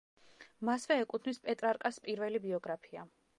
[0.69, 3.07] მასვე ეკუთვნის პეტრარკას პირველი ბიოგრაფია.